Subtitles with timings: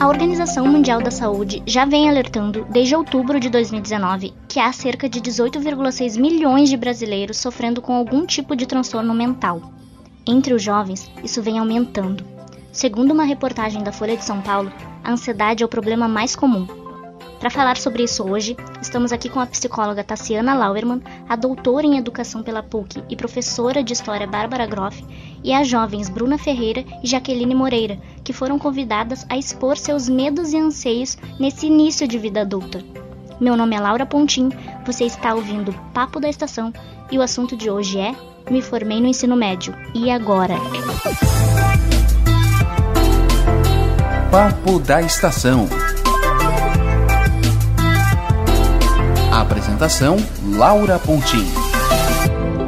[0.00, 5.08] A Organização Mundial da Saúde já vem alertando desde outubro de 2019 que há cerca
[5.08, 9.62] de 18,6 milhões de brasileiros sofrendo com algum tipo de transtorno mental.
[10.26, 12.24] Entre os jovens, isso vem aumentando.
[12.72, 14.72] Segundo uma reportagem da Folha de São Paulo,
[15.02, 16.66] a ansiedade é o problema mais comum,
[17.44, 21.98] para falar sobre isso hoje, estamos aqui com a psicóloga Tassiana Lauerman, a doutora em
[21.98, 25.04] educação pela PUC e professora de história Bárbara Groff,
[25.44, 30.54] e as jovens Bruna Ferreira e Jaqueline Moreira, que foram convidadas a expor seus medos
[30.54, 32.82] e anseios nesse início de vida adulta.
[33.38, 34.48] Meu nome é Laura Pontim,
[34.86, 36.72] você está ouvindo Papo da Estação
[37.10, 38.14] e o assunto de hoje é
[38.50, 39.74] Me formei no ensino médio.
[39.94, 40.54] E agora?
[44.30, 45.68] Papo da Estação.
[49.32, 50.16] Apresentação:
[50.56, 51.44] Laura Pontim.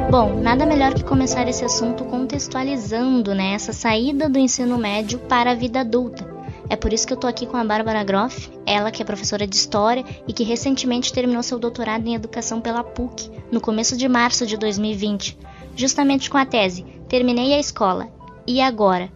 [0.09, 2.05] Bom, nada melhor que começar esse assunto
[2.37, 6.23] contextualizando né, essa saída do ensino médio para a vida adulta.
[6.69, 9.47] É por isso que eu tô aqui com a Bárbara Groff, ela que é professora
[9.47, 14.07] de História e que recentemente terminou seu doutorado em Educação pela PUC, no começo de
[14.07, 15.35] março de 2020,
[15.75, 18.07] justamente com a tese Terminei a escola.
[18.45, 19.09] E agora?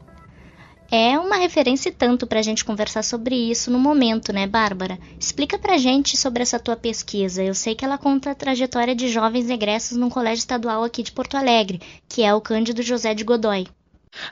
[0.92, 5.00] É uma referência e tanto para a gente conversar sobre isso no momento, né, Bárbara?
[5.18, 7.42] Explica para a gente sobre essa tua pesquisa.
[7.42, 11.14] Eu sei que ela conta a trajetória de jovens egressos num colégio estadual aqui de
[11.14, 13.68] Porto Alegre, que é o Cândido José de Godoy.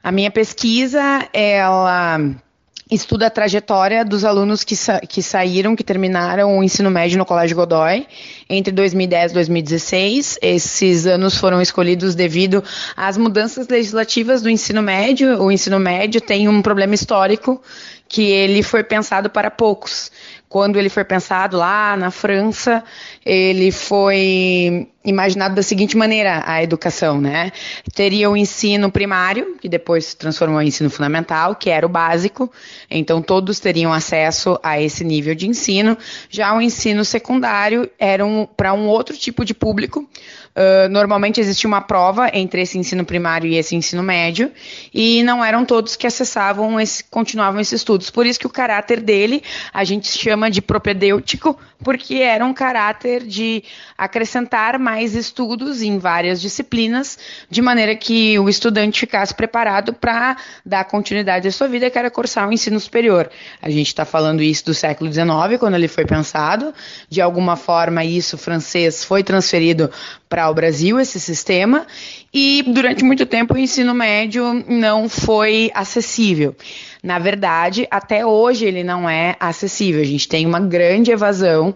[0.03, 2.19] A minha pesquisa, ela
[2.89, 7.25] estuda a trajetória dos alunos que, sa que saíram, que terminaram o ensino médio no
[7.25, 8.07] Colégio Godoy
[8.49, 10.39] entre 2010 e 2016.
[10.41, 12.63] Esses anos foram escolhidos devido
[12.97, 15.41] às mudanças legislativas do ensino médio.
[15.41, 17.61] O ensino médio tem um problema histórico
[18.09, 20.11] que ele foi pensado para poucos
[20.49, 22.83] quando ele foi pensado lá na França,
[23.23, 27.51] ele foi imaginado da seguinte maneira a educação, né?
[27.93, 32.51] Teria o ensino primário, que depois se transformou em ensino fundamental, que era o básico,
[32.89, 35.95] então todos teriam acesso a esse nível de ensino.
[36.31, 40.09] Já o ensino secundário era um, para um outro tipo de público,
[40.59, 44.51] Uh, normalmente existia uma prova entre esse ensino primário e esse ensino médio,
[44.93, 48.09] e não eram todos que acessavam, esse, continuavam esses estudos.
[48.09, 49.41] Por isso que o caráter dele
[49.73, 53.63] a gente chama de propedêutico, porque era um caráter de
[53.97, 57.17] acrescentar mais estudos em várias disciplinas,
[57.49, 62.11] de maneira que o estudante ficasse preparado para dar continuidade à sua vida, que era
[62.11, 63.29] cursar o ensino superior.
[63.61, 66.73] A gente está falando isso do século XIX, quando ele foi pensado.
[67.07, 69.89] De alguma forma, isso francês foi transferido
[70.27, 71.85] para o Brasil, esse sistema,
[72.33, 76.55] e durante muito tempo o ensino médio não foi acessível.
[77.03, 80.01] Na verdade, até hoje ele não é acessível.
[80.01, 81.73] A gente tem uma grande evasão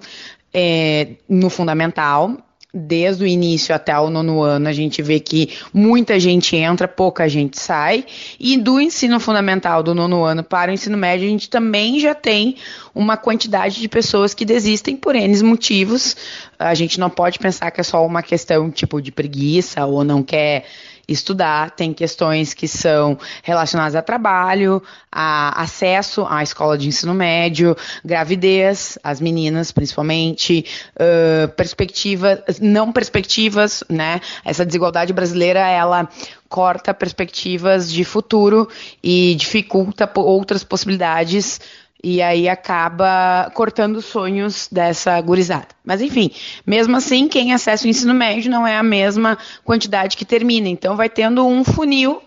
[0.53, 2.37] é, no fundamental,
[2.73, 7.29] desde o início até o nono ano, a gente vê que muita gente entra, pouca
[7.29, 8.03] gente sai.
[8.39, 12.15] E do ensino fundamental do nono ano para o ensino médio, a gente também já
[12.15, 12.55] tem
[12.95, 16.17] uma quantidade de pessoas que desistem por N motivos.
[16.57, 20.23] A gente não pode pensar que é só uma questão tipo de preguiça ou não
[20.23, 20.65] quer
[21.07, 24.81] estudar, tem questões que são relacionadas a trabalho,
[25.11, 30.65] a acesso à escola de ensino médio, gravidez, as meninas principalmente,
[30.95, 34.21] uh, perspectivas, não perspectivas, né?
[34.45, 36.07] Essa desigualdade brasileira, ela
[36.47, 38.69] corta perspectivas de futuro
[39.03, 41.59] e dificulta outras possibilidades
[42.03, 45.69] e aí acaba cortando os sonhos dessa gurizada.
[45.85, 46.31] Mas enfim,
[46.67, 50.67] mesmo assim, quem acessa o ensino médio não é a mesma quantidade que termina.
[50.67, 52.21] Então vai tendo um funil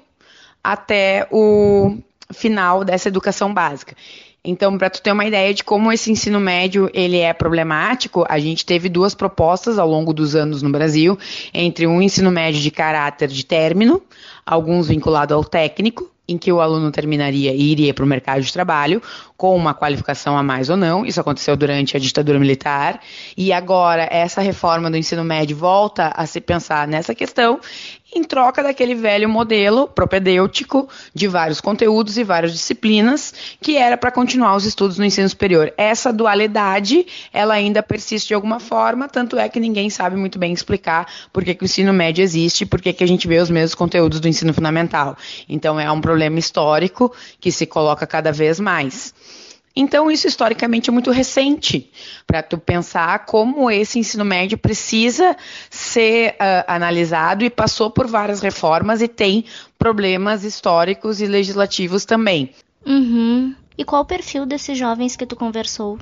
[0.64, 1.98] até o
[2.32, 3.94] final dessa educação básica.
[4.42, 8.38] Então, para tu ter uma ideia de como esse ensino médio ele é problemático, a
[8.38, 11.18] gente teve duas propostas ao longo dos anos no Brasil,
[11.52, 14.00] entre um ensino médio de caráter de término,
[14.44, 18.52] alguns vinculado ao técnico, em que o aluno terminaria e iria para o mercado de
[18.52, 19.02] trabalho
[19.36, 21.04] com uma qualificação a mais ou não.
[21.04, 23.00] Isso aconteceu durante a ditadura militar.
[23.36, 27.60] E agora essa reforma do ensino médio volta a se pensar nessa questão
[28.16, 34.10] em troca daquele velho modelo propedêutico de vários conteúdos e várias disciplinas que era para
[34.10, 35.72] continuar os estudos no ensino superior.
[35.76, 40.52] Essa dualidade, ela ainda persiste de alguma forma, tanto é que ninguém sabe muito bem
[40.52, 43.50] explicar por que, que o ensino médio existe, por que, que a gente vê os
[43.50, 45.16] mesmos conteúdos do ensino fundamental.
[45.48, 49.14] Então é um problema histórico que se coloca cada vez mais.
[49.76, 51.90] Então, isso historicamente é muito recente
[52.26, 55.36] para tu pensar como esse ensino médio precisa
[55.68, 59.44] ser uh, analisado e passou por várias reformas e tem
[59.78, 62.50] problemas históricos e legislativos também.
[62.86, 63.54] Uhum.
[63.76, 65.98] E qual o perfil desses jovens que tu conversou?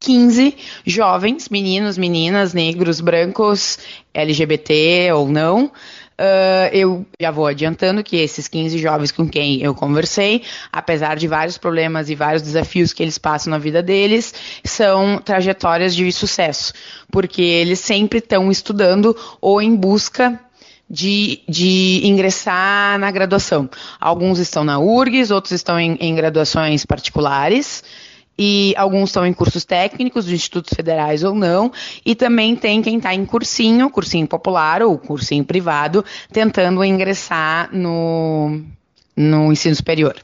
[0.00, 3.78] 15 jovens, meninos, meninas, negros, brancos,
[4.12, 5.70] LGBT ou não,
[6.16, 11.26] Uh, eu já vou adiantando que esses 15 jovens com quem eu conversei, apesar de
[11.26, 14.32] vários problemas e vários desafios que eles passam na vida deles,
[14.62, 16.72] são trajetórias de sucesso,
[17.10, 20.38] porque eles sempre estão estudando ou em busca
[20.88, 23.68] de, de, ingressar na graduação.
[23.98, 27.82] Alguns estão na URGS, outros estão em, em graduações particulares
[28.38, 31.72] e alguns estão em cursos técnicos dos institutos federais ou não,
[32.04, 38.60] e também tem quem está em cursinho, cursinho popular ou cursinho privado, tentando ingressar no,
[39.16, 40.16] no ensino superior.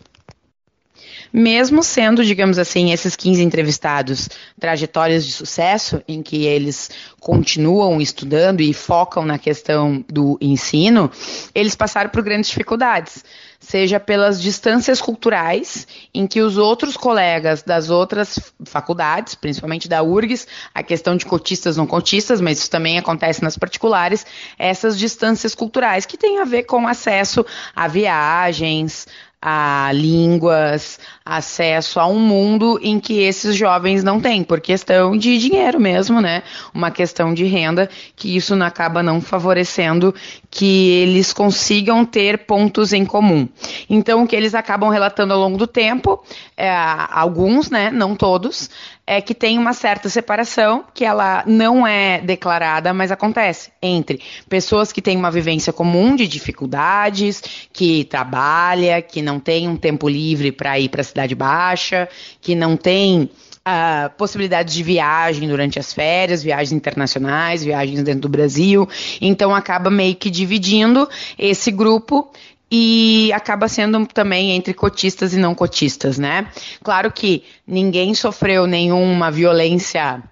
[1.32, 4.28] Mesmo sendo, digamos assim, esses 15 entrevistados
[4.58, 6.90] trajetórias de sucesso, em que eles
[7.20, 11.08] continuam estudando e focam na questão do ensino,
[11.54, 13.24] eles passaram por grandes dificuldades
[13.60, 20.48] seja pelas distâncias culturais, em que os outros colegas das outras faculdades, principalmente da URGS,
[20.74, 24.26] a questão de cotistas não cotistas, mas isso também acontece nas particulares,
[24.58, 27.44] essas distâncias culturais que têm a ver com acesso
[27.76, 29.06] a viagens,
[29.42, 35.38] a línguas, acesso a um mundo em que esses jovens não têm, por questão de
[35.38, 36.42] dinheiro mesmo, né?
[36.74, 40.14] Uma questão de renda, que isso acaba não favorecendo
[40.50, 43.48] que eles consigam ter pontos em comum.
[43.88, 46.22] Então, o que eles acabam relatando ao longo do tempo,
[46.54, 47.90] é, alguns, né?
[47.90, 48.68] Não todos,
[49.10, 54.92] é que tem uma certa separação, que ela não é declarada, mas acontece entre pessoas
[54.92, 57.42] que têm uma vivência comum de dificuldades,
[57.72, 62.08] que trabalha, que não tem um tempo livre para ir para a cidade baixa,
[62.40, 68.28] que não tem uh, possibilidades de viagem durante as férias, viagens internacionais, viagens dentro do
[68.28, 68.88] Brasil.
[69.20, 72.30] Então acaba meio que dividindo esse grupo
[72.70, 76.46] e acaba sendo também entre cotistas e não cotistas, né?
[76.82, 80.22] Claro que ninguém sofreu nenhuma violência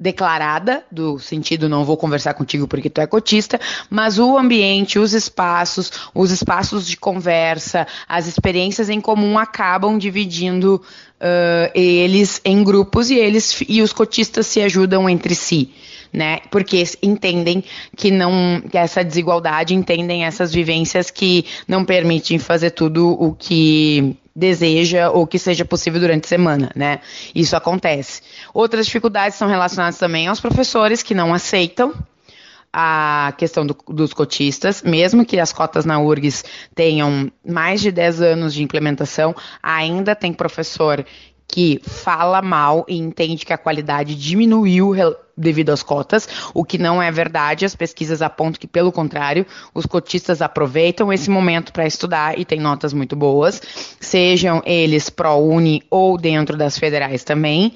[0.00, 3.60] declarada, do sentido não vou conversar contigo porque tu é cotista,
[3.90, 10.76] mas o ambiente, os espaços, os espaços de conversa, as experiências em comum acabam dividindo
[10.76, 15.74] uh, eles em grupos e eles e os cotistas se ajudam entre si
[16.12, 16.40] né?
[16.50, 17.62] Porque entendem
[17.96, 24.16] que não que essa desigualdade, entendem essas vivências que não permitem fazer tudo o que
[24.34, 27.00] deseja ou que seja possível durante a semana, né?
[27.34, 28.22] Isso acontece.
[28.54, 31.92] Outras dificuldades são relacionadas também aos professores que não aceitam
[32.72, 36.44] a questão do, dos cotistas, mesmo que as cotas na URGS
[36.74, 41.04] tenham mais de 10 anos de implementação, ainda tem professor
[41.48, 44.92] que fala mal e entende que a qualidade diminuiu
[45.34, 47.64] devido às cotas, o que não é verdade.
[47.64, 52.60] As pesquisas apontam que, pelo contrário, os cotistas aproveitam esse momento para estudar e têm
[52.60, 53.62] notas muito boas,
[53.98, 57.72] sejam eles pró-uni ou dentro das federais também.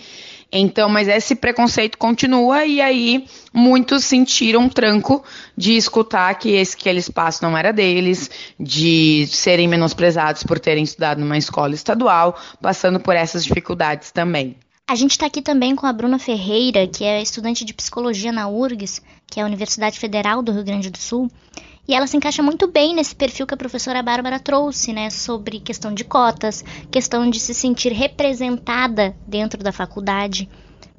[0.53, 5.25] Então, mas esse preconceito continua e aí muitos sentiram um tranco
[5.57, 11.21] de escutar que esse aquele espaço não era deles, de serem menosprezados por terem estudado
[11.21, 14.57] numa escola estadual, passando por essas dificuldades também.
[14.87, 18.47] A gente está aqui também com a Bruna Ferreira, que é estudante de psicologia na
[18.49, 21.31] URGS, que é a Universidade Federal do Rio Grande do Sul.
[21.87, 25.59] E ela se encaixa muito bem nesse perfil que a professora Bárbara trouxe, né, sobre
[25.59, 30.49] questão de cotas, questão de se sentir representada dentro da faculdade.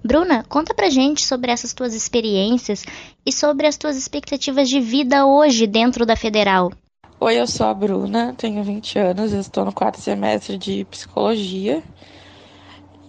[0.03, 2.83] Bruna, conta pra gente sobre essas tuas experiências
[3.25, 6.73] e sobre as tuas expectativas de vida hoje dentro da Federal.
[7.17, 11.81] Oi, eu sou a Bruna, tenho 20 anos, estou no quarto semestre de psicologia.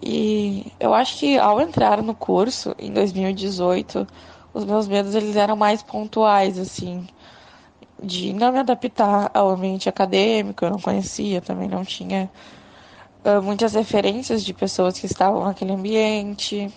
[0.01, 4.07] E eu acho que ao entrar no curso em 2018,
[4.53, 7.05] os meus medos eles eram mais pontuais, assim
[8.01, 12.29] de não me adaptar ao ambiente acadêmico, eu não conhecia, também não tinha
[13.23, 16.71] uh, muitas referências de pessoas que estavam naquele ambiente,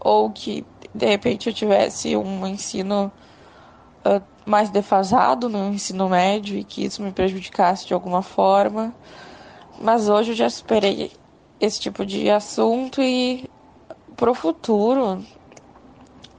[0.00, 3.10] ou que de repente eu tivesse um ensino
[4.04, 8.94] uh, mais defasado no ensino médio e que isso me prejudicasse de alguma forma.
[9.80, 11.12] Mas hoje eu já superei
[11.60, 13.48] esse tipo de assunto e
[14.16, 15.22] pro futuro,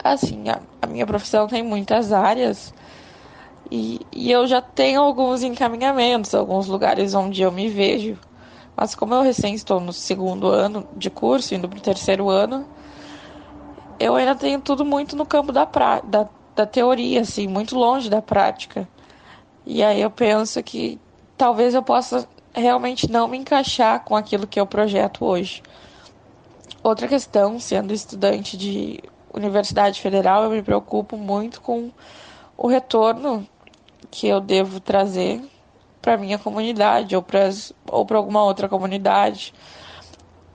[0.04, 2.74] assim, a, a minha profissão tem muitas áreas
[3.72, 8.18] e, e eu já tenho alguns encaminhamentos, alguns lugares onde eu me vejo.
[8.76, 12.68] Mas como eu recém estou no segundo ano de curso, indo para o terceiro ano,
[14.00, 18.10] eu ainda tenho tudo muito no campo da, pra, da, da teoria, assim, muito longe
[18.10, 18.88] da prática.
[19.66, 21.00] E aí eu penso que
[21.38, 25.62] talvez eu possa realmente não me encaixar com aquilo que eu projeto hoje.
[26.84, 31.92] Outra questão, sendo estudante de Universidade Federal, eu me preocupo muito com
[32.56, 33.48] o retorno
[34.12, 35.42] que eu devo trazer
[36.02, 37.50] para minha comunidade ou para
[37.92, 39.54] ou para alguma outra comunidade.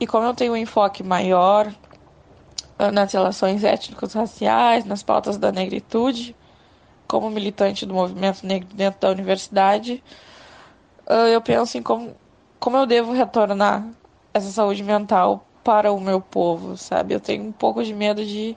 [0.01, 1.73] E como eu tenho um enfoque maior
[2.79, 6.35] ah, nas relações étnicos raciais, nas pautas da negritude,
[7.07, 10.03] como militante do movimento negro dentro da universidade,
[11.07, 12.15] ah, eu penso em como,
[12.59, 13.87] como eu devo retornar
[14.35, 17.15] essa saúde mental para o meu povo, sabe?
[17.15, 18.57] Eu tenho um pouco de medo de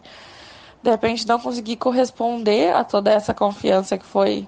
[0.82, 4.48] de repente não conseguir corresponder a toda essa confiança que foi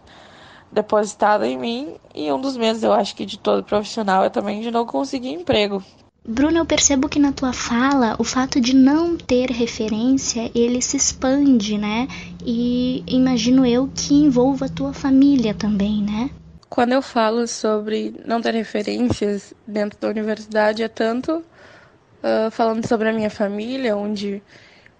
[0.72, 4.62] depositada em mim e um dos medos eu acho que de todo profissional é também
[4.62, 5.84] de não conseguir emprego.
[6.30, 10.98] Bruno, eu percebo que na tua fala o fato de não ter referência ele se
[10.98, 12.06] expande, né?
[12.46, 16.30] E imagino eu que envolva a tua família também, né?
[16.70, 23.08] Quando eu falo sobre não ter referências dentro da universidade, é tanto uh, falando sobre
[23.08, 24.44] a minha família, onde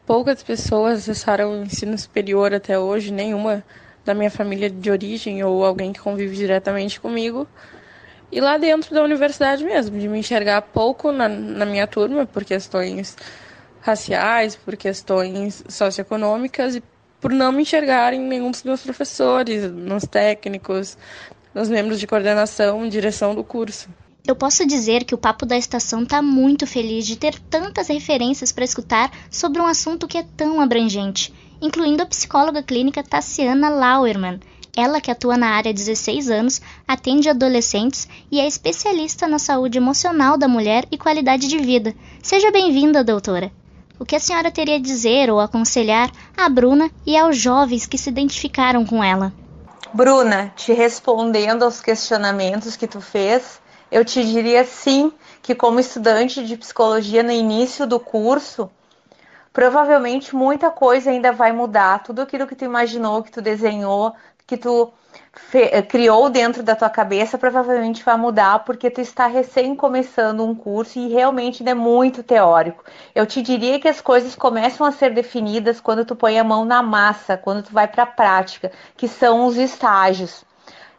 [0.06, 3.66] poucas pessoas acessaram o ensino superior até hoje, nenhuma
[4.08, 7.46] da minha família de origem ou alguém que convive diretamente comigo.
[8.32, 12.44] E lá dentro da universidade mesmo, de me enxergar pouco na, na minha turma por
[12.44, 13.16] questões
[13.82, 16.84] raciais, por questões socioeconômicas e
[17.20, 20.98] por não me enxergar em nenhum dos meus professores, nos técnicos,
[21.54, 23.90] nos membros de coordenação direção do curso.
[24.28, 28.52] Eu posso dizer que o Papo da Estação está muito feliz de ter tantas referências
[28.52, 34.42] para escutar sobre um assunto que é tão abrangente, incluindo a psicóloga clínica Tassiana Lauerman.
[34.76, 39.78] Ela, que atua na área há 16 anos, atende adolescentes e é especialista na saúde
[39.78, 41.96] emocional da mulher e qualidade de vida.
[42.22, 43.50] Seja bem-vinda, doutora!
[43.98, 47.98] O que a senhora teria a dizer ou aconselhar à Bruna e aos jovens que
[47.98, 49.32] se identificaram com ela?
[49.94, 56.46] Bruna, te respondendo aos questionamentos que tu fez, eu te diria sim que como estudante
[56.46, 58.70] de psicologia no início do curso,
[59.54, 62.04] provavelmente muita coisa ainda vai mudar.
[62.04, 64.14] Tudo aquilo que tu imaginou, que tu desenhou,
[64.46, 64.92] que tu
[65.54, 70.54] eh, criou dentro da tua cabeça, provavelmente vai mudar porque tu está recém começando um
[70.54, 72.84] curso e realmente ainda é muito teórico.
[73.16, 76.66] Eu te diria que as coisas começam a ser definidas quando tu põe a mão
[76.66, 80.46] na massa, quando tu vai para a prática, que são os estágios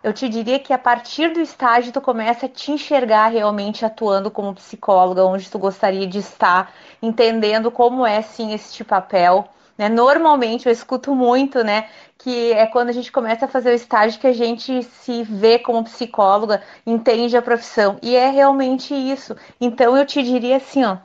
[0.02, 4.30] eu te diria que a partir do estágio tu começa a te enxergar realmente atuando
[4.30, 9.48] como psicóloga, onde tu gostaria de estar, entendendo como é sim este papel.
[9.76, 9.88] Né?
[9.88, 14.20] Normalmente eu escuto muito, né, que é quando a gente começa a fazer o estágio
[14.20, 17.98] que a gente se vê como psicóloga, entende a profissão.
[18.02, 19.36] E é realmente isso.
[19.60, 20.96] Então eu te diria assim, ó,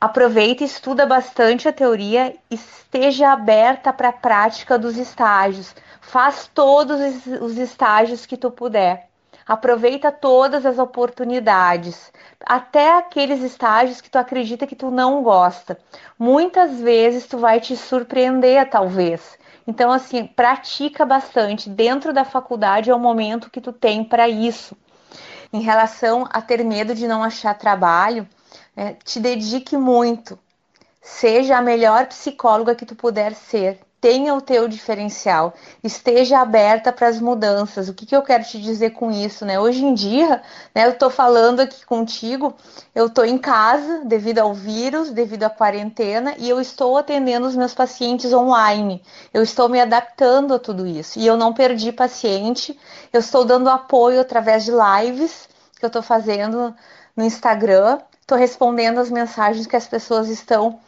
[0.00, 5.74] aproveita, estuda bastante a teoria, esteja aberta para a prática dos estágios
[6.08, 9.10] Faz todos os estágios que tu puder.
[9.46, 12.10] Aproveita todas as oportunidades,
[12.40, 15.78] até aqueles estágios que tu acredita que tu não gosta.
[16.18, 19.38] Muitas vezes tu vai te surpreender, talvez.
[19.66, 21.68] Então, assim, pratica bastante.
[21.68, 24.74] Dentro da faculdade é o momento que tu tem para isso.
[25.52, 28.26] Em relação a ter medo de não achar trabalho,
[28.74, 30.38] é, te dedique muito.
[31.02, 37.08] Seja a melhor psicóloga que tu puder ser tenha o teu diferencial, esteja aberta para
[37.08, 37.88] as mudanças.
[37.88, 39.58] O que, que eu quero te dizer com isso, né?
[39.58, 40.40] Hoje em dia,
[40.74, 42.54] né, eu estou falando aqui contigo,
[42.94, 47.56] eu estou em casa devido ao vírus, devido à quarentena, e eu estou atendendo os
[47.56, 49.02] meus pacientes online.
[49.34, 51.18] Eu estou me adaptando a tudo isso.
[51.18, 52.78] E eu não perdi paciente,
[53.12, 56.74] eu estou dando apoio através de lives que eu estou fazendo
[57.16, 60.78] no Instagram, estou respondendo as mensagens que as pessoas estão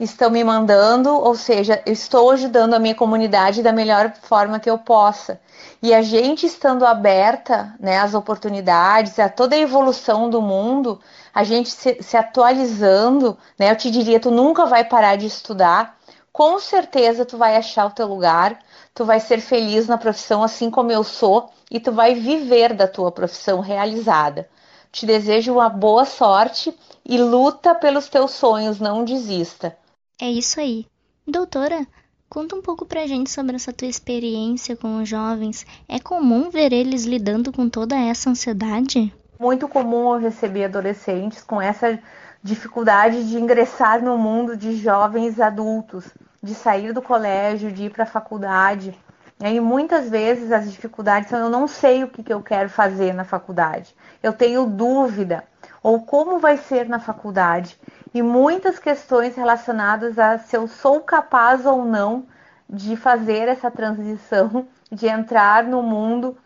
[0.00, 4.70] estão me mandando, ou seja, eu estou ajudando a minha comunidade da melhor forma que
[4.70, 5.38] eu possa.
[5.82, 10.98] E a gente estando aberta né, às oportunidades, a toda a evolução do mundo,
[11.34, 15.98] a gente se, se atualizando, né, eu te diria, tu nunca vai parar de estudar,
[16.32, 18.58] com certeza tu vai achar o teu lugar,
[18.94, 22.88] tu vai ser feliz na profissão assim como eu sou, e tu vai viver da
[22.88, 24.48] tua profissão realizada.
[24.90, 29.76] Te desejo uma boa sorte e luta pelos teus sonhos, não desista.
[30.22, 30.84] É isso aí.
[31.26, 31.86] Doutora,
[32.28, 35.64] conta um pouco pra gente sobre essa tua experiência com os jovens.
[35.88, 39.10] É comum ver eles lidando com toda essa ansiedade?
[39.38, 41.98] Muito comum eu receber adolescentes com essa
[42.42, 46.04] dificuldade de ingressar no mundo de jovens adultos,
[46.42, 48.94] de sair do colégio, de ir para a faculdade.
[49.42, 53.14] E muitas vezes as dificuldades são eu não sei o que, que eu quero fazer
[53.14, 55.44] na faculdade, eu tenho dúvida,
[55.82, 57.78] ou como vai ser na faculdade
[58.12, 62.24] e muitas questões relacionadas a se eu sou capaz ou não
[62.68, 66.36] de fazer essa transição, de entrar no mundo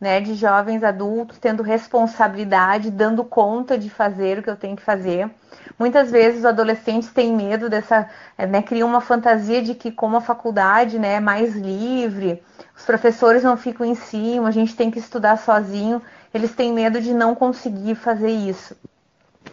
[0.00, 4.82] né, de jovens adultos tendo responsabilidade, dando conta de fazer o que eu tenho que
[4.82, 5.30] fazer.
[5.78, 10.20] Muitas vezes os adolescentes têm medo dessa, né, criam uma fantasia de que como a
[10.20, 12.42] faculdade, né, é mais livre,
[12.76, 16.02] os professores não ficam em cima, a gente tem que estudar sozinho,
[16.34, 18.76] eles têm medo de não conseguir fazer isso.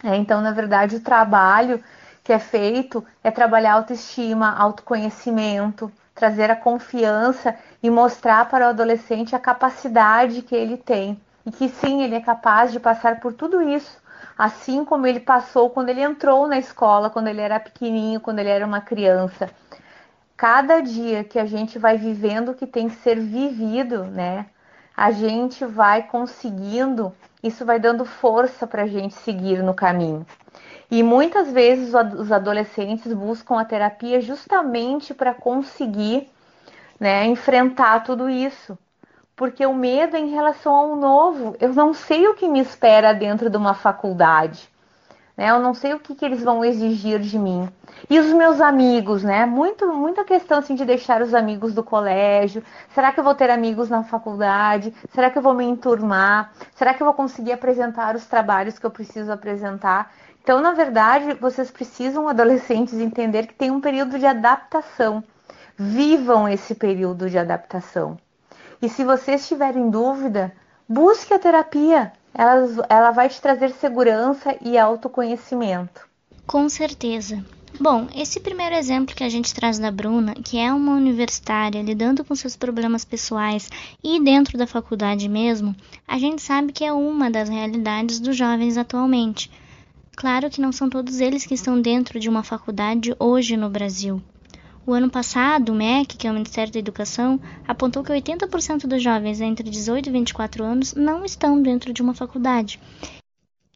[0.02, 1.82] É, então, na verdade, o trabalho
[2.24, 9.34] que é feito é trabalhar autoestima, autoconhecimento, trazer a confiança e mostrar para o adolescente
[9.34, 13.60] a capacidade que ele tem e que sim, ele é capaz de passar por tudo
[13.62, 14.00] isso,
[14.38, 18.48] assim como ele passou quando ele entrou na escola, quando ele era pequenininho, quando ele
[18.48, 19.50] era uma criança.
[20.36, 24.46] Cada dia que a gente vai vivendo o que tem que ser vivido, né?
[24.96, 30.26] A gente vai conseguindo, isso vai dando força para a gente seguir no caminho.
[30.90, 36.30] E muitas vezes os adolescentes buscam a terapia justamente para conseguir
[37.00, 38.78] né, enfrentar tudo isso.
[39.34, 43.12] Porque o medo é em relação ao novo, eu não sei o que me espera
[43.12, 44.71] dentro de uma faculdade.
[45.42, 45.50] Né?
[45.50, 47.68] Eu não sei o que, que eles vão exigir de mim.
[48.08, 49.44] E os meus amigos, né?
[49.44, 52.62] Muito, muita questão assim, de deixar os amigos do colégio.
[52.94, 54.94] Será que eu vou ter amigos na faculdade?
[55.12, 56.52] Será que eu vou me enturmar?
[56.76, 60.12] Será que eu vou conseguir apresentar os trabalhos que eu preciso apresentar?
[60.40, 65.24] Então, na verdade, vocês precisam, adolescentes, entender que tem um período de adaptação.
[65.76, 68.16] Vivam esse período de adaptação.
[68.80, 70.52] E se vocês tiverem dúvida,
[70.88, 72.12] busque a terapia.
[72.34, 76.08] Ela, vai te trazer segurança e autoconhecimento.
[76.46, 77.44] Com certeza.
[77.80, 82.24] Bom, esse primeiro exemplo que a gente traz da Bruna, que é uma universitária lidando
[82.24, 83.70] com seus problemas pessoais
[84.04, 85.74] e dentro da faculdade mesmo,
[86.06, 89.50] a gente sabe que é uma das realidades dos jovens atualmente.
[90.14, 94.22] Claro que não são todos eles que estão dentro de uma faculdade hoje no Brasil.
[94.84, 99.00] O ano passado, o MEC, que é o Ministério da Educação, apontou que 80% dos
[99.00, 102.80] jovens entre 18 e 24 anos não estão dentro de uma faculdade.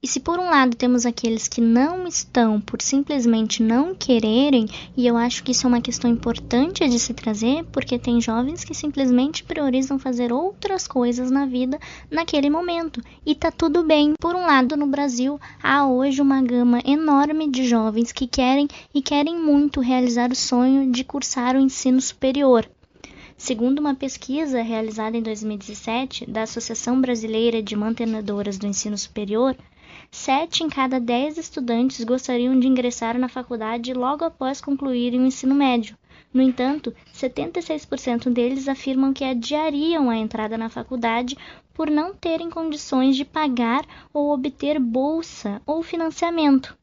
[0.07, 5.05] E se por um lado temos aqueles que não estão por simplesmente não quererem, e
[5.05, 8.73] eu acho que isso é uma questão importante de se trazer, porque tem jovens que
[8.73, 11.77] simplesmente priorizam fazer outras coisas na vida
[12.09, 14.15] naquele momento, e tá tudo bem.
[14.21, 19.03] Por um lado, no Brasil há hoje uma gama enorme de jovens que querem e
[19.03, 22.65] querem muito realizar o sonho de cursar o ensino superior.
[23.37, 29.55] Segundo uma pesquisa realizada em 2017 da Associação Brasileira de Mantenedoras do Ensino Superior,
[30.11, 35.55] Sete em cada dez estudantes gostariam de ingressar na faculdade logo após concluírem o ensino
[35.55, 35.97] médio.
[36.33, 41.37] No entanto, 76% deles afirmam que adiariam a entrada na faculdade
[41.73, 46.77] por não terem condições de pagar ou obter bolsa ou financiamento.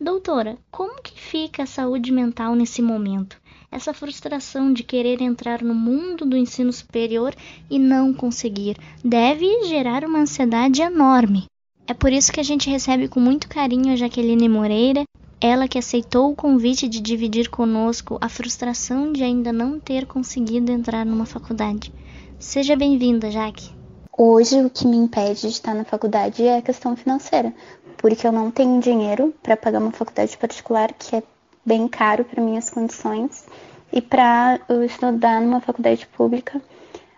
[0.00, 3.40] Doutora, como que fica a saúde mental nesse momento?
[3.70, 7.34] Essa frustração de querer entrar no mundo do ensino superior
[7.68, 11.46] e não conseguir deve gerar uma ansiedade enorme.
[11.90, 15.04] É por isso que a gente recebe com muito carinho a Jaqueline Moreira,
[15.40, 20.70] ela que aceitou o convite de dividir conosco a frustração de ainda não ter conseguido
[20.70, 21.90] entrar numa faculdade.
[22.38, 23.70] Seja bem-vinda, Jaque.
[24.14, 27.54] Hoje o que me impede de estar na faculdade é a questão financeira,
[27.96, 31.22] porque eu não tenho dinheiro para pagar uma faculdade particular que é
[31.64, 33.46] bem caro para minhas condições
[33.90, 36.60] e para eu estudar numa faculdade pública,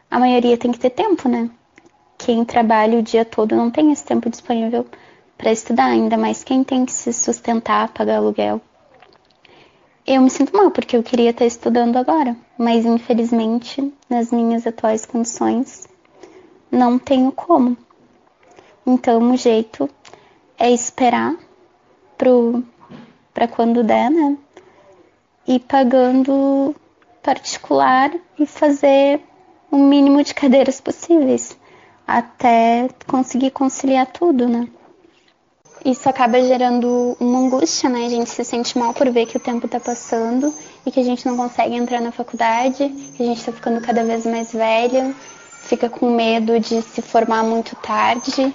[0.08, 1.50] a maioria tem que ter tempo, né?
[2.20, 4.86] Quem trabalha o dia todo não tem esse tempo disponível
[5.38, 8.60] para estudar, ainda mais quem tem que se sustentar, pagar aluguel.
[10.06, 15.06] Eu me sinto mal porque eu queria estar estudando agora, mas infelizmente, nas minhas atuais
[15.06, 15.88] condições,
[16.70, 17.74] não tenho como.
[18.86, 19.88] Então, o jeito
[20.58, 21.34] é esperar
[23.32, 24.36] para quando der, né?
[25.46, 26.74] E pagando
[27.22, 29.22] particular e fazer
[29.70, 31.58] o mínimo de cadeiras possíveis
[32.18, 34.68] até conseguir conciliar tudo, né?
[35.84, 38.04] Isso acaba gerando uma angústia, né?
[38.04, 40.52] A gente se sente mal por ver que o tempo tá passando
[40.84, 44.04] e que a gente não consegue entrar na faculdade, que a gente tá ficando cada
[44.04, 45.14] vez mais velho,
[45.62, 48.54] fica com medo de se formar muito tarde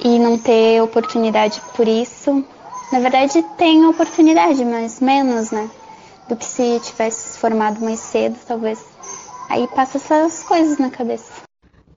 [0.00, 2.44] e não ter oportunidade por isso.
[2.90, 5.70] Na verdade, tem oportunidade, mas menos, né?
[6.28, 8.84] Do que se tivesse se formado mais cedo, talvez.
[9.48, 11.47] Aí passa essas coisas na cabeça.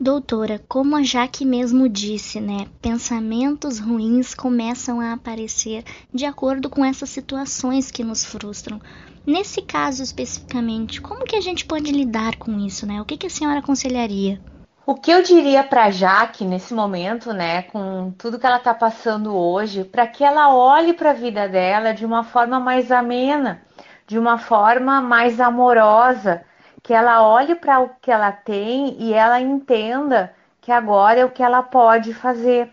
[0.01, 2.65] Doutora, como a Jaque mesmo disse, né?
[2.81, 8.81] Pensamentos ruins começam a aparecer de acordo com essas situações que nos frustram.
[9.23, 12.99] Nesse caso especificamente, como que a gente pode lidar com isso, né?
[12.99, 14.41] O que, que a senhora aconselharia?
[14.87, 19.35] O que eu diria para Jaque nesse momento, né, com tudo que ela está passando
[19.35, 23.61] hoje, para que ela olhe para a vida dela de uma forma mais amena,
[24.07, 26.41] de uma forma mais amorosa,
[26.83, 31.31] que ela olhe para o que ela tem e ela entenda que agora é o
[31.31, 32.71] que ela pode fazer.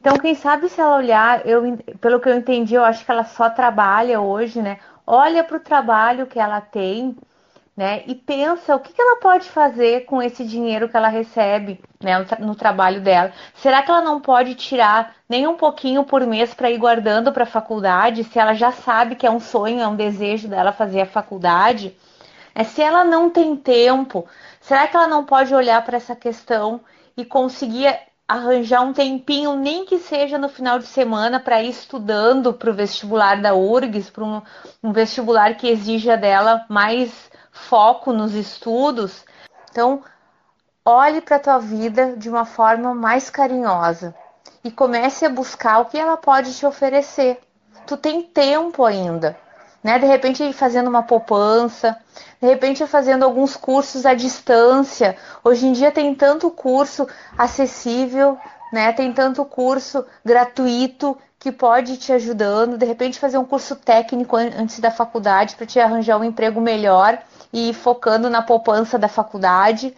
[0.00, 1.62] Então, quem sabe se ela olhar, eu,
[2.00, 4.78] pelo que eu entendi, eu acho que ela só trabalha hoje, né?
[5.06, 7.16] Olha para o trabalho que ela tem,
[7.76, 8.02] né?
[8.06, 12.24] E pensa o que, que ela pode fazer com esse dinheiro que ela recebe, né?
[12.38, 13.32] No, trabalho dela.
[13.54, 17.44] Será que ela não pode tirar nem um pouquinho por mês para ir guardando para
[17.44, 18.24] a faculdade?
[18.24, 21.96] Se ela já sabe que é um sonho, é um desejo dela fazer a faculdade?
[22.58, 24.26] É se ela não tem tempo,
[24.60, 26.80] será que ela não pode olhar para essa questão
[27.16, 32.52] e conseguir arranjar um tempinho, nem que seja no final de semana, para ir estudando
[32.52, 34.42] para o vestibular da URGS, para um,
[34.82, 39.24] um, vestibular que exija dela mais foco nos estudos.
[39.70, 40.02] Então,
[40.84, 44.12] olhe para a tua vida de uma forma mais carinhosa
[44.64, 47.38] e comece a buscar o que ela pode te oferecer.
[47.86, 49.38] Tu tem tempo ainda
[49.82, 49.98] né?
[49.98, 51.96] De repente fazendo uma poupança,
[52.40, 55.16] de repente fazendo alguns cursos à distância.
[55.42, 58.38] Hoje em dia tem tanto curso acessível,
[58.72, 58.92] né?
[58.92, 64.80] Tem tanto curso gratuito que pode te ajudando, de repente fazer um curso técnico antes
[64.80, 67.18] da faculdade para te arranjar um emprego melhor
[67.52, 69.96] e focando na poupança da faculdade,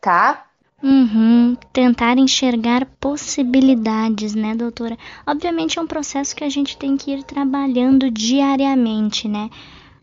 [0.00, 0.44] tá?
[0.82, 4.96] Uhum, tentar enxergar possibilidades, né, doutora?
[5.26, 9.50] Obviamente é um processo que a gente tem que ir trabalhando diariamente, né?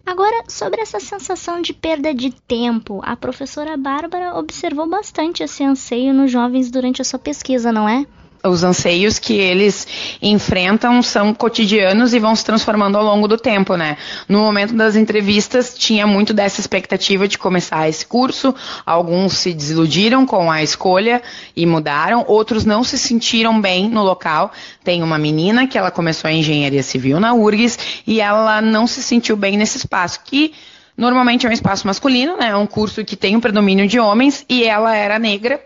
[0.05, 6.13] Agora, sobre essa sensação de perda de tempo, a professora Bárbara observou bastante esse anseio
[6.13, 8.05] nos jovens durante a sua pesquisa, não é?
[8.43, 9.87] Os anseios que eles
[10.21, 13.97] enfrentam são cotidianos e vão se transformando ao longo do tempo, né?
[14.27, 18.53] No momento das entrevistas tinha muito dessa expectativa de começar esse curso.
[18.85, 21.21] Alguns se desiludiram com a escolha
[21.55, 24.51] e mudaram, outros não se sentiram bem no local.
[24.83, 29.01] Tem uma menina que ela começou a engenharia civil na URGS e ela não se
[29.03, 30.53] sentiu bem nesse espaço que
[30.95, 32.49] normalmente é um espaço masculino, né?
[32.49, 35.61] É um curso que tem um predomínio de homens e ela era negra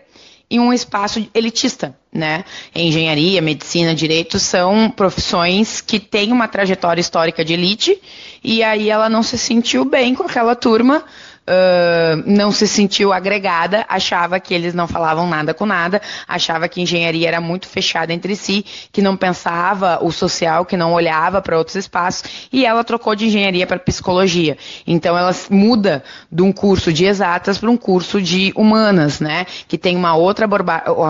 [0.52, 2.44] em um espaço elitista, né?
[2.74, 7.98] Engenharia, medicina, direito são profissões que têm uma trajetória histórica de elite
[8.44, 11.04] e aí ela não se sentiu bem com aquela turma
[11.46, 16.80] uh, não se sentiu agregada, achava que eles não falavam nada com nada, achava que
[16.80, 21.58] engenharia era muito fechada entre si, que não pensava o social, que não olhava para
[21.58, 24.56] outros espaços, e ela trocou de engenharia para psicologia.
[24.86, 29.46] Então ela muda de um curso de exatas para um curso de humanas, né?
[29.66, 30.48] Que tem uma outra,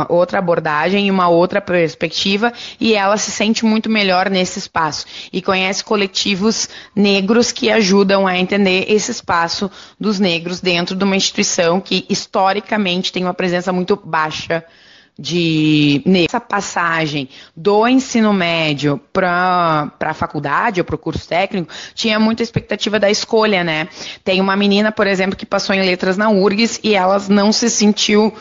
[0.08, 5.06] outra abordagem e uma outra perspectiva, e ela se sente muito melhor nesse espaço.
[5.32, 11.16] E conhece coletivos negros que ajudam a entender esse espaço dos negros dentro de uma
[11.16, 14.64] instituição que historicamente tem uma presença muito baixa
[15.18, 22.18] de essa passagem do ensino médio para a faculdade ou para o curso técnico tinha
[22.18, 23.88] muita expectativa da escolha, né?
[24.24, 27.68] Tem uma menina, por exemplo, que passou em letras na URGS e ela não se
[27.68, 28.32] sentiu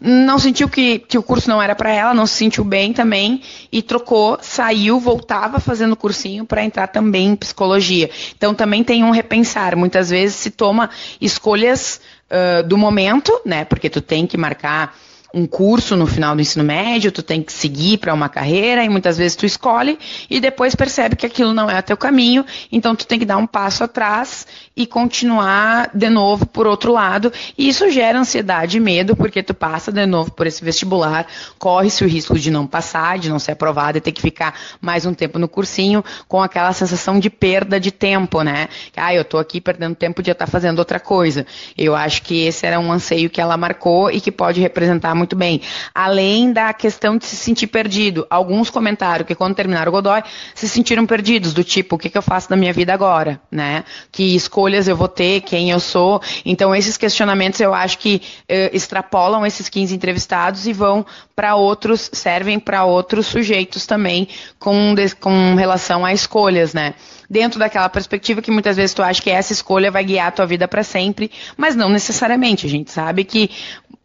[0.00, 3.42] não sentiu que, que o curso não era para ela, não se sentiu bem também
[3.72, 8.10] e trocou, saiu, voltava fazendo cursinho para entrar também em psicologia.
[8.36, 9.74] Então também tem um repensar.
[9.76, 13.64] Muitas vezes se toma escolhas uh, do momento, né?
[13.64, 14.94] Porque tu tem que marcar
[15.36, 18.88] um curso no final do ensino médio, tu tem que seguir para uma carreira e
[18.88, 19.98] muitas vezes tu escolhe
[20.30, 23.36] e depois percebe que aquilo não é o teu caminho, então tu tem que dar
[23.36, 28.80] um passo atrás e continuar de novo por outro lado, e isso gera ansiedade e
[28.80, 31.26] medo porque tu passa de novo por esse vestibular,
[31.58, 35.04] corre-se o risco de não passar, de não ser aprovado e ter que ficar mais
[35.04, 38.68] um tempo no cursinho com aquela sensação de perda de tempo, né?
[38.96, 41.46] Ah, eu tô aqui perdendo tempo de estar fazendo outra coisa.
[41.76, 45.25] Eu acho que esse era um anseio que ela marcou e que pode representar muito
[45.26, 45.60] muito bem.
[45.92, 48.26] Além da questão de se sentir perdido.
[48.30, 50.22] Alguns comentaram que quando terminaram o Godoy
[50.54, 53.84] se sentiram perdidos, do tipo, o que, que eu faço da minha vida agora, né?
[54.12, 56.22] Que escolhas eu vou ter, quem eu sou.
[56.44, 62.08] Então, esses questionamentos eu acho que eh, extrapolam esses 15 entrevistados e vão para outros,
[62.12, 66.94] servem para outros sujeitos também com, com relação a escolhas, né?
[67.28, 70.46] dentro daquela perspectiva que muitas vezes tu acha que essa escolha vai guiar a tua
[70.46, 72.66] vida para sempre, mas não necessariamente.
[72.66, 73.50] A gente sabe que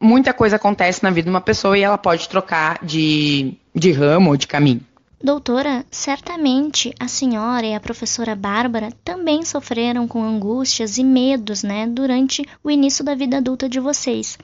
[0.02, 4.32] muita coisa acontece na vida de uma pessoa e ela pode trocar de, de ramo
[4.32, 4.82] ou de caminho.
[5.24, 11.86] Doutora, certamente a senhora e a professora Bárbara também sofreram com angústias e medos, né,
[11.86, 14.40] durante o início da vida adulta de vocês.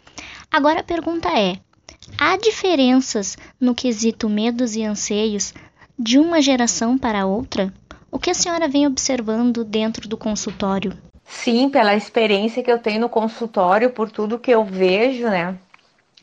[0.52, 1.58] Agora a pergunta é:
[2.16, 5.52] há diferenças no quesito medos e anseios
[5.98, 7.74] de uma geração para outra?
[8.12, 10.94] O que a senhora vem observando dentro do consultório?
[11.28, 15.58] Sim, pela experiência que eu tenho no consultório, por tudo que eu vejo, né?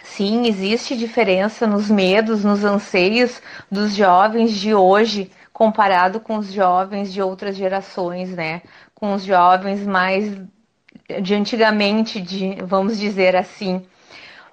[0.02, 3.40] Sim, existe diferença nos medos, nos anseios
[3.70, 8.62] dos jovens de hoje comparado com os jovens de outras gerações, né?
[8.94, 10.36] Com os jovens mais
[11.20, 13.84] de antigamente, de, vamos dizer assim.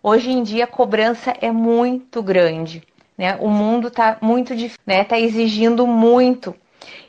[0.04, 2.84] Hoje em dia a cobrança é muito grande,
[3.18, 3.38] né?
[3.40, 4.54] O mundo está muito,
[4.86, 5.04] né?
[5.04, 6.56] Tá exigindo muito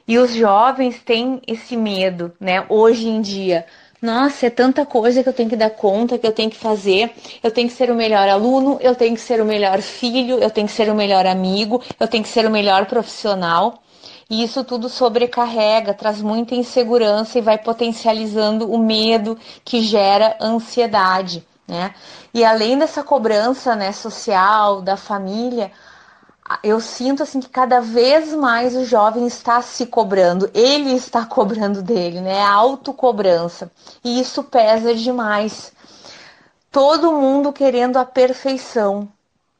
[0.06, 2.64] e os jovens têm esse medo, né?
[2.68, 3.64] Hoje em dia,
[4.02, 7.12] nossa, é tanta coisa que eu tenho que dar conta, que eu tenho que fazer.
[7.40, 10.50] Eu tenho que ser o melhor aluno, eu tenho que ser o melhor filho, eu
[10.50, 13.80] tenho que ser o melhor amigo, eu tenho que ser o melhor profissional.
[14.28, 21.46] E isso tudo sobrecarrega, traz muita insegurança e vai potencializando o medo que gera ansiedade,
[21.68, 21.94] né?
[22.34, 25.70] E além dessa cobrança, né, social da família,
[26.62, 31.82] eu sinto assim que cada vez mais o jovem está se cobrando, ele está cobrando
[31.82, 32.42] dele, né?
[32.42, 33.70] A autocobrança.
[34.04, 35.72] E isso pesa demais.
[36.70, 39.08] Todo mundo querendo a perfeição,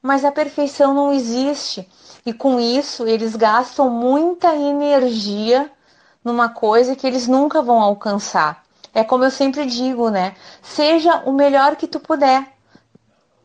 [0.01, 1.89] mas a perfeição não existe.
[2.25, 5.71] E com isso, eles gastam muita energia
[6.25, 8.65] numa coisa que eles nunca vão alcançar.
[8.95, 10.35] É como eu sempre digo, né?
[10.63, 12.47] Seja o melhor que tu puder.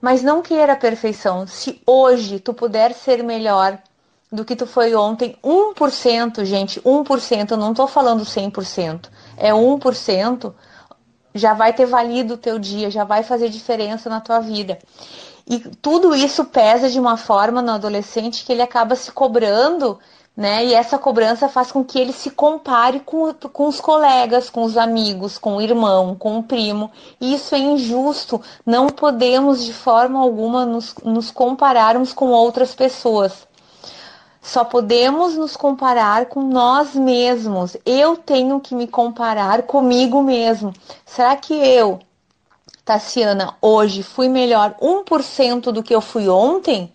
[0.01, 1.47] Mas não queira a perfeição.
[1.47, 3.79] Se hoje tu puder ser melhor
[4.31, 10.53] do que tu foi ontem, 1%, gente, 1%, eu não tô falando 100%, é 1%,
[11.33, 14.77] já vai ter valido o teu dia, já vai fazer diferença na tua vida.
[15.49, 19.97] E tudo isso pesa de uma forma no adolescente que ele acaba se cobrando
[20.37, 20.63] né?
[20.63, 24.77] E essa cobrança faz com que ele se compare com, com os colegas, com os
[24.77, 26.91] amigos, com o irmão, com o primo.
[27.19, 28.39] E isso é injusto.
[28.63, 33.47] Não podemos de forma alguma nos, nos compararmos com outras pessoas.
[34.39, 37.75] Só podemos nos comparar com nós mesmos.
[37.83, 40.71] Eu tenho que me comparar comigo mesmo.
[41.03, 41.97] Será que eu,
[42.85, 46.93] Tassiana, hoje fui melhor 1% do que eu fui ontem?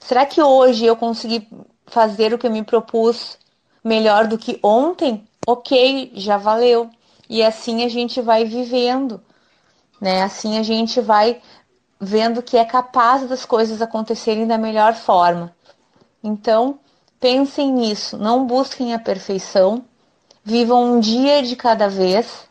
[0.00, 1.48] Será que hoje eu consegui
[1.86, 3.38] fazer o que eu me propus
[3.82, 6.90] melhor do que ontem, ok, já valeu.
[7.28, 9.20] E assim a gente vai vivendo,
[10.00, 10.22] né?
[10.22, 11.40] Assim a gente vai
[12.00, 15.54] vendo que é capaz das coisas acontecerem da melhor forma.
[16.22, 16.78] Então,
[17.20, 19.84] pensem nisso, não busquem a perfeição,
[20.44, 22.48] vivam um dia de cada vez,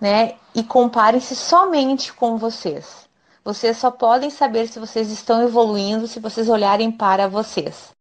[0.00, 0.34] né?
[0.54, 3.06] E comparem-se somente com vocês.
[3.44, 7.95] Vocês só podem saber se vocês estão evoluindo se vocês olharem para vocês.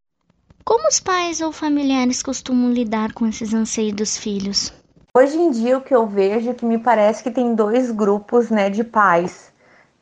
[0.65, 4.73] Como os pais ou familiares costumam lidar com esses anseios dos filhos?
[5.15, 8.49] Hoje em dia o que eu vejo é que me parece que tem dois grupos,
[8.49, 9.53] né, de pais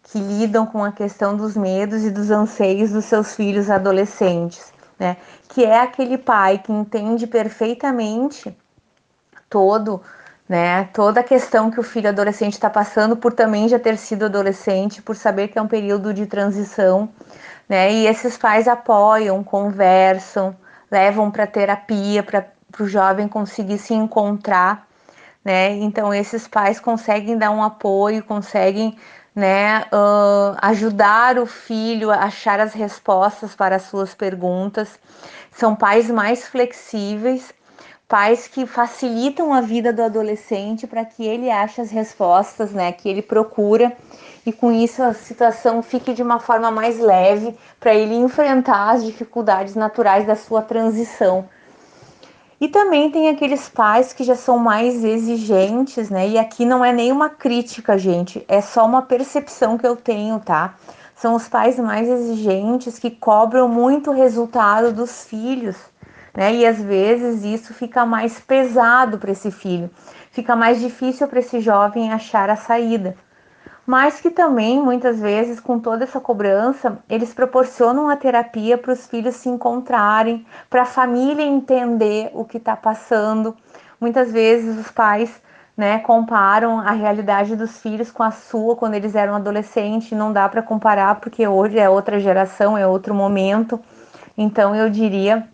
[0.04, 5.17] que lidam com a questão dos medos e dos anseios dos seus filhos adolescentes, né?
[5.49, 8.56] Que é aquele pai que entende perfeitamente
[9.49, 10.02] todo,
[10.47, 14.26] né, toda a questão que o filho adolescente está passando por também já ter sido
[14.26, 17.10] adolescente, por saber que é um período de transição,
[17.67, 17.91] né?
[17.91, 20.56] E esses pais apoiam, conversam,
[20.91, 22.45] levam para terapia para
[22.80, 24.88] o jovem conseguir se encontrar,
[25.43, 25.71] né?
[25.76, 28.97] Então esses pais conseguem dar um apoio, conseguem
[29.36, 34.99] né, uh, ajudar o filho a achar as respostas para as suas perguntas.
[35.52, 37.54] São pais mais flexíveis,
[38.08, 43.10] pais que facilitam a vida do adolescente para que ele ache as respostas, né, que
[43.10, 43.96] ele procura
[44.46, 49.04] e com isso a situação fique de uma forma mais leve para ele enfrentar as
[49.04, 51.48] dificuldades naturais da sua transição.
[52.60, 56.30] E também tem aqueles pais que já são mais exigentes, né?
[56.30, 60.76] E aqui não é nenhuma crítica, gente, é só uma percepção que eu tenho, tá?
[61.16, 65.76] São os pais mais exigentes que cobram muito o resultado dos filhos,
[66.34, 66.54] né?
[66.56, 69.89] E às vezes isso fica mais pesado para esse filho,
[70.32, 73.15] fica mais difícil para esse jovem achar a saída
[73.86, 79.06] mas que também, muitas vezes, com toda essa cobrança, eles proporcionam a terapia para os
[79.08, 83.56] filhos se encontrarem, para a família entender o que está passando.
[84.00, 85.41] Muitas vezes os pais
[85.76, 90.17] né, comparam a realidade dos filhos com a sua quando eles eram adolescentes.
[90.17, 93.78] Não dá para comparar porque hoje é outra geração, é outro momento.
[94.38, 95.46] Então eu diria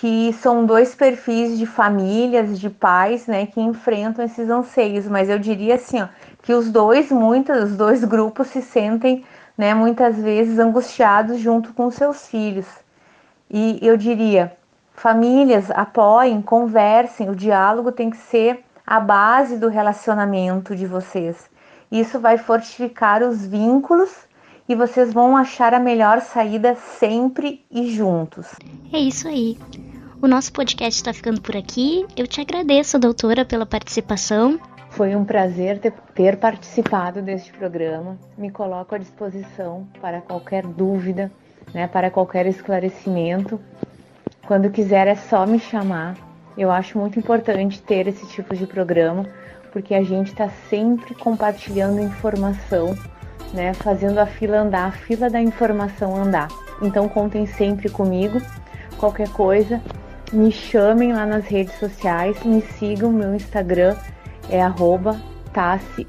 [0.00, 5.06] que são dois perfis de famílias, de pais, né, que enfrentam esses anseios.
[5.06, 6.08] Mas eu diria assim, ó,
[6.42, 9.22] que os dois, muitas, os dois grupos se sentem,
[9.58, 12.66] né, muitas vezes angustiados junto com seus filhos.
[13.50, 14.56] E eu diria,
[14.94, 21.50] famílias apoiem, conversem, o diálogo tem que ser a base do relacionamento de vocês.
[21.92, 24.10] Isso vai fortificar os vínculos
[24.66, 28.46] e vocês vão achar a melhor saída sempre e juntos.
[28.90, 29.58] É isso aí.
[30.22, 32.04] O nosso podcast está ficando por aqui.
[32.14, 34.60] Eu te agradeço, doutora, pela participação.
[34.90, 35.80] Foi um prazer
[36.14, 38.18] ter, participado deste programa.
[38.36, 41.32] Me coloco à disposição para qualquer dúvida,
[41.72, 43.58] né, para qualquer esclarecimento.
[44.46, 46.16] Quando quiser é só me chamar.
[46.58, 49.26] Eu acho muito importante ter esse tipo de programa,
[49.72, 52.94] porque a gente está sempre compartilhando informação
[53.54, 56.48] né, fazendo a fila andar, a fila da informação andar.
[56.82, 58.40] Então contem sempre comigo.
[58.98, 59.80] Qualquer coisa,
[60.32, 63.96] me chamem lá nas redes sociais, me sigam, meu Instagram
[64.48, 65.20] é arroba
[65.52, 66.06] tassi,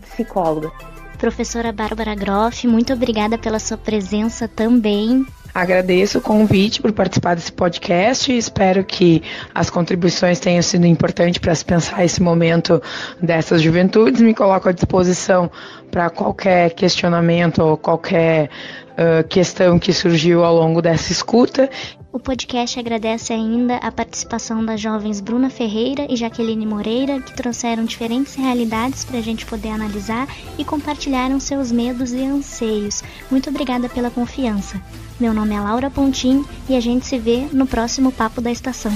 [0.00, 0.70] psicóloga.
[1.18, 5.24] Professora Bárbara Groff, muito obrigada pela sua presença também.
[5.54, 9.22] Agradeço o convite por participar desse podcast e espero que
[9.54, 12.82] as contribuições tenham sido importantes para se pensar esse momento
[13.20, 14.22] dessas juventudes.
[14.22, 15.50] Me coloco à disposição
[15.90, 18.48] para qualquer questionamento ou qualquer
[18.92, 21.68] uh, questão que surgiu ao longo dessa escuta.
[22.12, 27.86] O podcast agradece ainda a participação das jovens Bruna Ferreira e Jaqueline Moreira, que trouxeram
[27.86, 33.02] diferentes realidades para a gente poder analisar e compartilharam seus medos e anseios.
[33.30, 34.78] Muito obrigada pela confiança.
[35.18, 38.92] Meu nome é Laura Pontim e a gente se vê no próximo Papo da Estação.